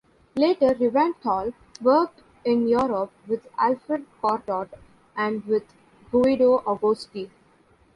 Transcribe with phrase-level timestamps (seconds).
[0.35, 4.69] Later Lewenthal worked in Europe with Alfred Cortot
[5.15, 5.75] and with
[6.09, 7.29] Guido Agosti.